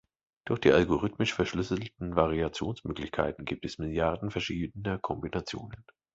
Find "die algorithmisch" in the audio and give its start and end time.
0.61-1.31